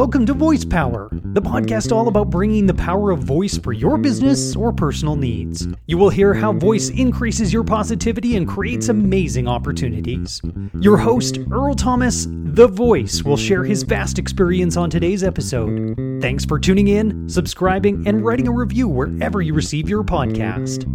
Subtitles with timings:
[0.00, 3.98] Welcome to Voice Power, the podcast all about bringing the power of voice for your
[3.98, 5.68] business or personal needs.
[5.88, 10.40] You will hear how voice increases your positivity and creates amazing opportunities.
[10.80, 15.94] Your host, Earl Thomas, The Voice, will share his vast experience on today's episode.
[16.22, 20.86] Thanks for tuning in, subscribing, and writing a review wherever you receive your podcast.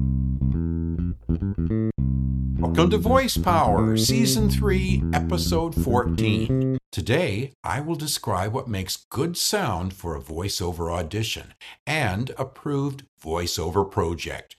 [2.75, 6.77] Welcome to Voice Power, Season 3, Episode 14.
[6.91, 11.53] Today, I will describe what makes good sound for a voiceover audition
[11.87, 14.57] and approved voiceover project.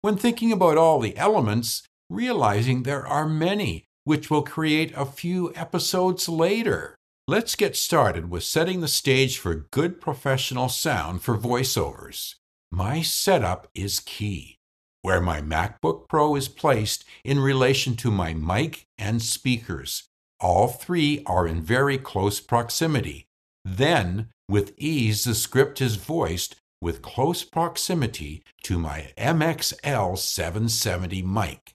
[0.00, 5.52] When thinking about all the elements, realizing there are many, which will create a few
[5.54, 6.94] episodes later.
[7.26, 12.36] Let's get started with setting the stage for good professional sound for voiceovers.
[12.70, 14.57] My setup is key
[15.02, 20.08] where my MacBook Pro is placed in relation to my mic and speakers.
[20.40, 23.26] All three are in very close proximity.
[23.64, 31.72] Then, with ease, the script is voiced with close proximity to my MXL 770 mic.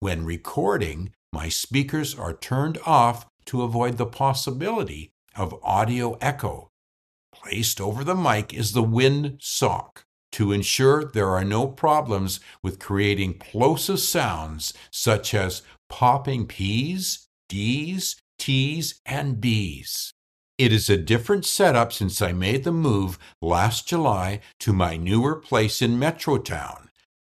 [0.00, 6.68] When recording, my speakers are turned off to avoid the possibility of audio echo.
[7.34, 12.78] Placed over the mic is the wind sock to ensure there are no problems with
[12.78, 20.12] creating plosive sounds such as popping P's, D's, T's, and B's.
[20.58, 25.36] It is a different setup since I made the move last July to my newer
[25.36, 26.88] place in Metrotown.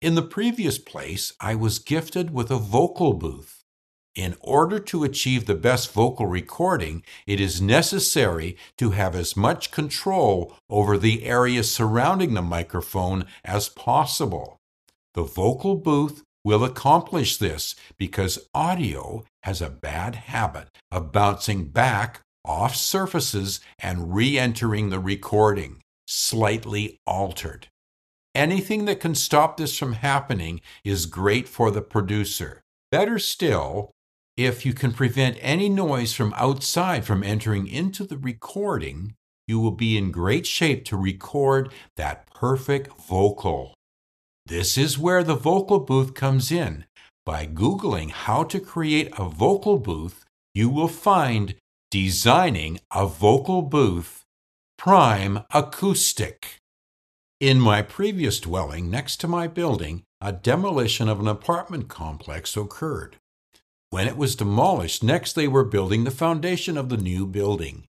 [0.00, 3.63] In the previous place, I was gifted with a vocal booth.
[4.14, 9.72] In order to achieve the best vocal recording, it is necessary to have as much
[9.72, 14.56] control over the area surrounding the microphone as possible.
[15.14, 22.20] The vocal booth will accomplish this because audio has a bad habit of bouncing back
[22.44, 27.66] off surfaces and re entering the recording, slightly altered.
[28.32, 32.60] Anything that can stop this from happening is great for the producer.
[32.90, 33.90] Better still,
[34.36, 39.14] if you can prevent any noise from outside from entering into the recording,
[39.46, 43.74] you will be in great shape to record that perfect vocal.
[44.46, 46.84] This is where the vocal booth comes in.
[47.24, 50.24] By Googling how to create a vocal booth,
[50.54, 51.54] you will find
[51.90, 54.22] Designing a Vocal Booth
[54.76, 56.56] Prime Acoustic.
[57.40, 63.16] In my previous dwelling next to my building, a demolition of an apartment complex occurred.
[63.94, 67.84] When it was demolished, next they were building the foundation of the new building.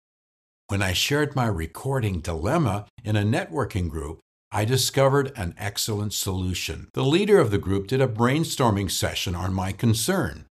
[0.68, 6.88] When I shared my recording dilemma in a networking group, I discovered an excellent solution.
[6.94, 10.46] The leader of the group did a brainstorming session on my concern,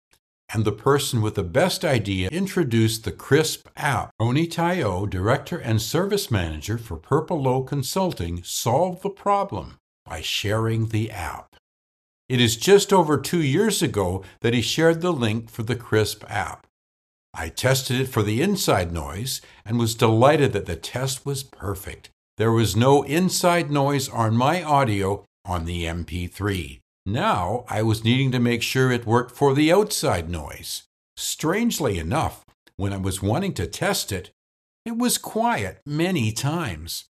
[0.53, 4.11] and the person with the best idea introduced the KRISP app.
[4.19, 11.09] Tony Tsao, director and service manager for Purplo Consulting, solved the problem by sharing the
[11.09, 11.55] app.
[12.29, 16.23] It is just over two years ago that he shared the link for the KRISP
[16.29, 16.67] app.
[17.33, 22.11] I tested it for the inside noise and was delighted that the test was perfect.
[22.37, 26.79] There was no inside noise on my audio on the MP3.
[27.05, 30.83] Now I was needing to make sure it worked for the outside noise.
[31.17, 34.29] Strangely enough, when I was wanting to test it,
[34.85, 37.05] it was quiet many times.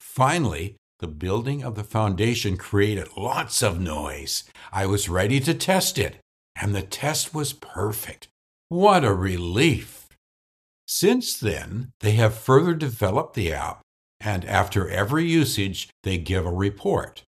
[0.00, 4.44] Finally, the building of the foundation created lots of noise.
[4.72, 6.16] I was ready to test it,
[6.60, 8.28] and the test was perfect.
[8.68, 10.08] What a relief!
[10.86, 13.80] Since then, they have further developed the app,
[14.20, 17.24] and after every usage, they give a report.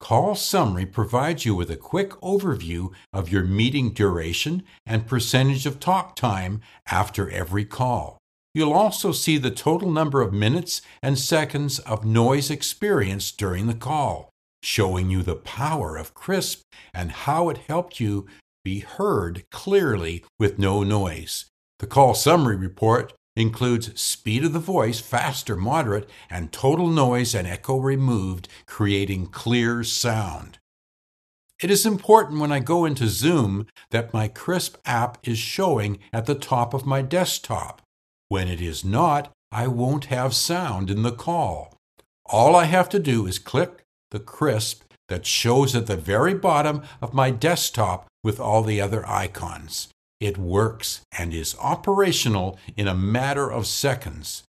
[0.00, 5.78] Call Summary provides you with a quick overview of your meeting duration and percentage of
[5.78, 8.19] talk time after every call.
[8.54, 13.74] You'll also see the total number of minutes and seconds of noise experienced during the
[13.74, 14.30] call,
[14.62, 16.62] showing you the power of KRISP
[16.92, 18.26] and how it helped you
[18.64, 21.46] be heard clearly with no noise.
[21.78, 27.34] The call summary report includes speed of the voice, fast or moderate, and total noise
[27.34, 30.58] and echo removed, creating clear sound.
[31.62, 36.26] It is important when I go into Zoom that my KRISP app is showing at
[36.26, 37.82] the top of my desktop.
[38.30, 41.74] When it is not, I won't have sound in the call.
[42.26, 43.82] All I have to do is click
[44.12, 49.04] the Krisp that shows at the very bottom of my desktop with all the other
[49.04, 49.88] icons.
[50.20, 54.44] It works and is operational in a matter of seconds.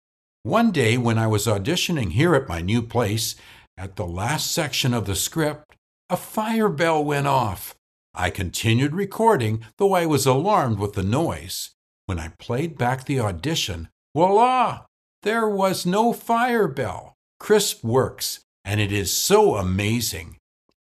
[0.44, 3.36] One day when I was auditioning here at my new place,
[3.78, 5.78] at the last section of the script,
[6.10, 7.76] a fire bell went off.
[8.14, 11.70] I continued recording, though I was alarmed with the noise.
[12.10, 14.86] When I played back the audition, voila!
[15.22, 17.14] There was no fire bell.
[17.40, 20.38] Krisp works, and it is so amazing.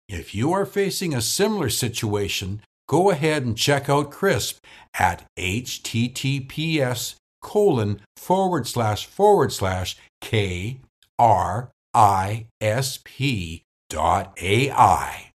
[0.08, 4.58] If you are facing a similar situation, go ahead and check out Krisp
[4.98, 10.80] at https colon forward slash forward slash k
[11.20, 15.31] r i s p dot ai.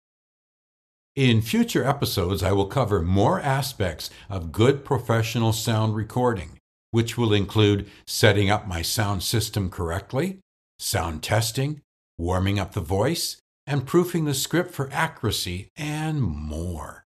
[1.17, 6.59] In future episodes, I will cover more aspects of good professional sound recording,
[6.91, 10.37] which will include setting up my sound system correctly,
[10.77, 11.81] sound testing,
[12.19, 17.03] warming up the voice, and proofing the script for accuracy, and more.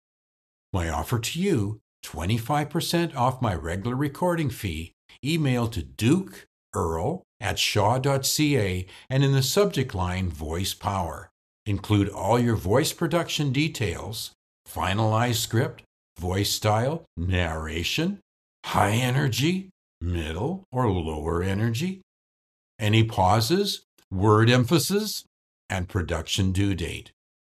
[0.74, 4.94] My offer to you 25% off my regular recording fee.
[5.24, 11.29] Email to Duke Earl at shaw.ca and in the subject line Voice Power.
[11.66, 14.32] Include all your voice production details,
[14.68, 15.84] finalized script,
[16.20, 18.20] voice style, narration,
[18.66, 19.70] high energy,
[20.02, 22.02] middle or lower energy,
[22.80, 25.24] any pauses, word emphasis,
[25.70, 27.12] and production due date.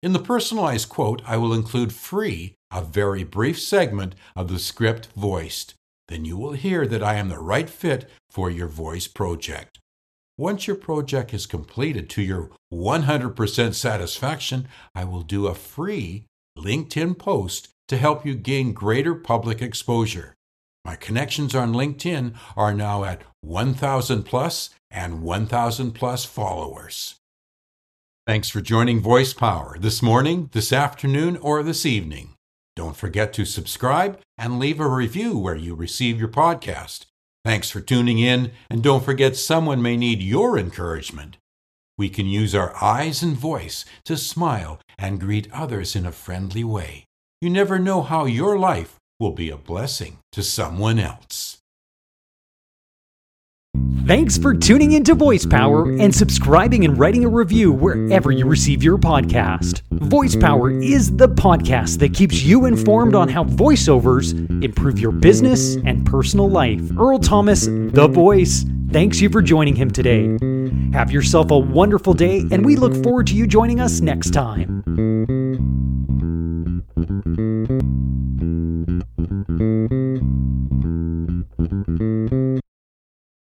[0.02, 5.08] In the personalized quote, I will include free a very brief segment of the script
[5.17, 5.75] voiced.
[6.08, 9.80] Then you will hear that I am the right fit for your voice project.
[10.41, 16.25] Once your project is completed to your 100% satisfaction, I will do a free
[16.57, 20.35] LinkedIn post to help you gain greater public exposure.
[20.83, 27.17] My connections on LinkedIn are now at 1,000 plus and 1,000 plus followers.
[28.27, 32.33] Thanks for joining Voice Power this morning, this afternoon, or this evening.
[32.77, 37.05] Don't forget to subscribe and leave a review where you receive your podcast.
[37.45, 41.39] Thanks for tuning in, and don't forget someone may need your encouragement.
[41.97, 46.65] We can use our eyes and voice to smile and greet others in a friendly
[46.65, 47.05] way.
[47.41, 51.50] You never know how your life will be a blessing to someone else.
[54.11, 58.83] Thanks for tuning into Voice Power and subscribing and writing a review wherever you receive
[58.83, 59.83] your podcast.
[59.93, 64.33] Voice Power is the podcast that keeps you informed on how voiceovers
[64.65, 66.83] improve your business and personal life.
[66.99, 70.37] Earl Thomas, the voice, thanks you for joining him today.
[70.93, 74.83] Have yourself a wonderful day, and we look forward to you joining us next time.